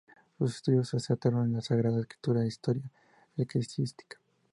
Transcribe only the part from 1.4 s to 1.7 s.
en la